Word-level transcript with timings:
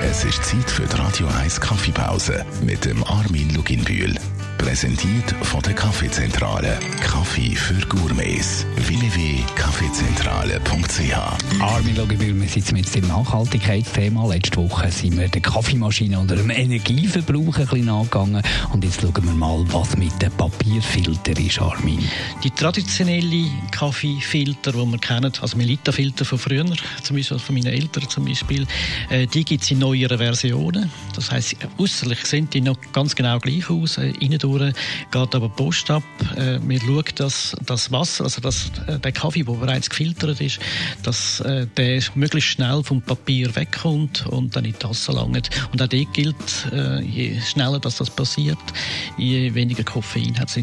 Es 0.00 0.24
ist 0.24 0.42
Zeit 0.44 0.70
für 0.70 0.86
die 0.86 0.96
Radio 0.96 1.26
1 1.28 1.60
Kaffeepause 1.60 2.44
mit 2.62 2.84
dem 2.84 3.02
Armin 3.04 3.54
Luginbühl. 3.54 4.14
Präsentiert 4.58 5.32
von 5.42 5.62
der 5.62 5.74
Kaffeezentrale. 5.74 6.78
Kaffee 7.02 7.54
für 7.54 7.74
Gourmets. 7.86 8.66
www.kaffeezentrale.ch 8.76 11.60
Armin 11.60 11.96
Logebühl, 11.96 12.40
wir 12.40 12.48
sind 12.48 12.72
mit 12.72 12.94
dem 12.94 13.06
Nachhaltigkeitsthema. 13.08 14.26
Letzte 14.26 14.56
Woche 14.56 14.90
sind 14.90 15.18
wir 15.18 15.28
der 15.28 15.42
Kaffeemaschine 15.42 16.18
und 16.18 16.30
dem 16.30 16.48
Energieverbrauch 16.48 17.58
ein 17.58 17.66
bisschen 17.66 17.90
angegangen. 17.90 18.42
Und 18.72 18.84
jetzt 18.84 19.02
schauen 19.02 19.22
wir 19.22 19.32
mal, 19.32 19.62
was 19.68 19.98
mit 19.98 20.22
dem 20.22 20.32
Papierfilter 20.32 21.38
ist, 21.38 21.60
Armin. 21.60 22.08
Die 22.42 22.50
traditionellen 22.50 23.50
Kaffeefilter, 23.70 24.72
die 24.72 24.78
wir 24.78 24.98
kennen, 24.98 25.30
also 25.40 25.56
Melita-Filter 25.58 26.24
von 26.24 26.38
früher, 26.38 26.64
zum 27.02 27.16
Beispiel 27.16 27.38
von 27.38 27.54
meinen 27.54 27.66
Eltern 27.66 28.08
zum 28.08 28.24
Beispiel, 28.24 28.66
äh, 29.10 29.26
die 29.26 29.44
gibt 29.44 29.62
es 29.62 29.70
in 29.70 29.80
neueren 29.84 30.16
Versionen. 30.16 30.90
Das 31.14 31.30
heisst, 31.30 31.56
äußerlich 31.76 32.24
sehen 32.24 32.48
die 32.48 32.62
noch 32.62 32.76
ganz 32.92 33.14
genau 33.14 33.38
gleich 33.38 33.68
aus. 33.68 33.98
Äh, 33.98 34.12
durch 34.38 34.72
geht 35.10 35.34
aber 35.34 35.48
die 35.48 35.56
Post 35.56 35.90
ab. 35.90 36.02
Äh, 36.36 36.58
wir 36.62 36.80
schauen, 36.80 37.04
dass 37.16 37.54
das 37.66 37.92
Wasser, 37.92 38.24
also 38.24 38.40
das, 38.40 38.72
äh, 38.86 38.98
der 38.98 39.12
Kaffee, 39.12 39.42
der 39.42 39.52
bereits 39.52 39.90
gefiltert 39.90 40.40
ist, 40.40 40.58
dass 41.02 41.40
äh, 41.40 41.66
der 41.76 42.02
möglichst 42.14 42.50
schnell 42.50 42.82
vom 42.82 43.02
Papier 43.02 43.54
wegkommt 43.54 44.26
und 44.26 44.56
dann 44.56 44.64
in 44.64 44.72
die 44.72 44.78
Tasse 44.78 45.12
langt. 45.12 45.50
Und 45.70 45.82
auch 45.82 45.86
dort 45.88 46.14
gilt, 46.14 46.72
äh, 46.72 47.02
je 47.02 47.38
schneller 47.40 47.78
das, 47.78 47.98
passiert, 48.08 48.58
je 49.18 49.52
weniger 49.52 49.84
Koffein 49.84 50.38
hat 50.38 50.48
es 50.48 50.56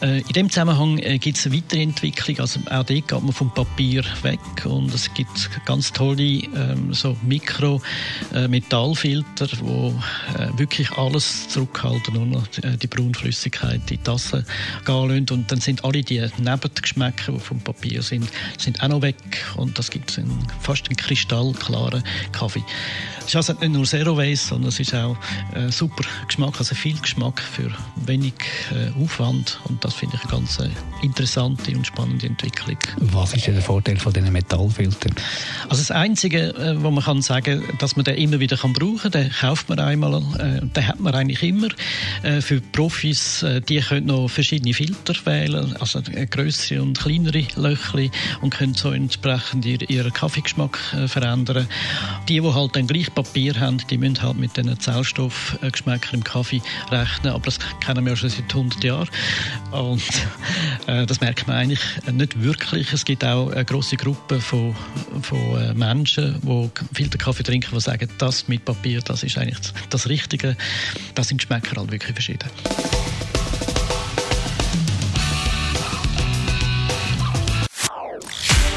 in 0.00 0.32
dem 0.32 0.48
Zusammenhang 0.48 0.98
äh, 0.98 1.18
gibt 1.18 1.38
es 1.38 1.46
eine 1.46 1.56
Weiterentwicklung. 1.56 2.38
Also 2.40 2.60
auch 2.66 2.84
dort 2.84 2.88
geht 2.88 3.10
man 3.10 3.32
vom 3.32 3.52
Papier 3.52 4.04
weg 4.22 4.38
und 4.64 4.94
es 4.94 5.12
gibt 5.14 5.50
ganz 5.64 5.92
tolle 5.92 6.22
ähm, 6.22 6.92
so 6.92 7.16
Mikro-Metallfilter, 7.22 9.46
äh, 9.46 9.60
wo 9.60 9.94
äh, 10.38 10.58
wirklich 10.58 10.92
alles 10.92 11.48
zurückhalten, 11.48 12.14
nur 12.14 12.26
noch 12.26 12.46
die, 12.48 12.76
die 12.76 12.86
Braunflüssigkeit 12.86 13.80
in 13.80 13.86
die 13.86 13.96
Tasse 13.98 14.44
gehen 14.84 15.08
lassen. 15.08 15.26
Und 15.30 15.50
dann 15.50 15.60
sind 15.60 15.84
alle 15.84 16.02
die 16.02 16.20
Nebengeschmäcker, 16.38 17.32
die 17.32 17.40
vom 17.40 17.60
Papier 17.60 18.02
sind, 18.02 18.28
sind 18.56 18.82
auch 18.82 18.88
noch 18.88 19.02
weg 19.02 19.44
und 19.56 19.78
das 19.78 19.90
gibt 19.90 20.18
einen, 20.18 20.46
fast 20.60 20.88
einen 20.88 20.96
kristallklaren 20.96 22.02
Kaffee. 22.32 22.64
Es 23.20 23.28
ist 23.28 23.36
also 23.36 23.52
nicht 23.54 23.72
nur 23.72 23.84
Zero 23.84 24.16
Waste, 24.16 24.48
sondern 24.48 24.68
es 24.68 24.80
ist 24.80 24.94
auch 24.94 25.16
äh, 25.54 25.70
super 25.70 26.04
Geschmack, 26.26 26.58
also 26.58 26.74
viel 26.74 26.98
Geschmack 26.98 27.40
für 27.40 27.70
wenig 28.06 28.34
äh, 28.72 28.90
Aufwand 29.02 29.60
und 29.64 29.84
das 29.88 29.94
finde 29.94 30.16
ich 30.16 30.22
eine 30.24 30.32
ganz 30.32 30.58
äh, 30.58 30.68
interessante 31.00 31.74
und 31.74 31.86
spannende 31.86 32.26
Entwicklung. 32.26 32.76
Was 32.98 33.32
ist 33.32 33.46
der 33.46 33.62
Vorteil 33.62 33.96
von 33.96 34.12
diesen 34.12 34.30
Metallfiltern? 34.30 35.14
Also 35.62 35.80
das 35.80 35.90
Einzige, 35.90 36.54
äh, 36.56 36.82
wo 36.82 36.90
man 36.90 37.02
kann 37.02 37.22
sagen, 37.22 37.62
dass 37.78 37.96
man 37.96 38.04
den 38.04 38.16
immer 38.16 38.38
wieder 38.38 38.58
kann 38.58 38.74
brauchen, 38.74 39.10
den 39.10 39.30
kauft 39.30 39.70
man 39.70 39.80
einmal, 39.80 40.22
äh, 40.38 40.60
den 40.60 40.86
hat 40.86 41.00
man 41.00 41.14
eigentlich 41.14 41.42
immer. 41.42 41.68
Für 42.40 42.60
Profis, 42.60 43.44
die 43.68 43.80
können 43.80 44.06
noch 44.06 44.28
verschiedene 44.28 44.74
Filter 44.74 45.14
wählen, 45.24 45.76
also 45.78 46.00
größere 46.02 46.82
und 46.82 46.98
kleinere 46.98 47.46
Löcher 47.56 48.10
und 48.42 48.50
können 48.54 48.74
so 48.74 48.90
entsprechend 48.90 49.64
ihren 49.64 50.12
Kaffeegeschmack 50.12 50.76
verändern. 51.06 51.66
Die, 52.28 52.40
die 52.40 52.52
halt 52.52 52.76
dann 52.76 52.86
gleich 52.86 53.14
Papier 53.14 53.58
haben, 53.58 53.78
die 53.88 53.98
müssen 53.98 54.20
halt 54.20 54.36
mit 54.36 54.56
diesen 54.56 54.78
Zellstoffgeschmäckern 54.78 56.14
im 56.14 56.24
Kaffee 56.24 56.60
rechnen, 56.90 57.32
aber 57.32 57.44
das 57.44 57.58
kennen 57.80 58.04
wir 58.04 58.16
schon 58.16 58.30
seit 58.30 58.50
100 58.50 58.84
Jahren. 58.84 59.08
Und 59.78 60.02
äh, 60.86 61.06
das 61.06 61.20
merkt 61.20 61.46
man 61.46 61.56
eigentlich 61.56 61.80
nicht 62.10 62.42
wirklich. 62.42 62.92
Es 62.92 63.04
gibt 63.04 63.24
auch 63.24 63.50
eine 63.50 63.64
große 63.64 63.96
Gruppe 63.96 64.40
von, 64.40 64.74
von 65.22 65.60
äh, 65.60 65.72
Menschen, 65.74 66.40
die 66.42 66.70
Filterkaffee 66.92 67.44
trinken, 67.44 67.70
die 67.72 67.80
sagen, 67.80 68.08
das 68.18 68.48
mit 68.48 68.64
Papier, 68.64 69.00
das 69.00 69.22
ist 69.22 69.38
eigentlich 69.38 69.58
das 69.90 70.08
Richtige. 70.08 70.56
Das 71.14 71.28
sind 71.28 71.38
Geschmäcker 71.38 71.76
halt 71.76 71.92
wirklich 71.92 72.12
verschieden. 72.12 72.48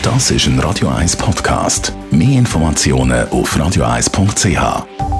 Das 0.03 0.31
ist 0.31 0.45
ein 0.47 0.59
Radio 0.59 0.89
1 0.89 1.15
Podcast. 1.15 1.93
Mehr 2.11 2.39
Informationen 2.39 3.27
auf 3.29 3.55
radio1.ch. 3.55 5.10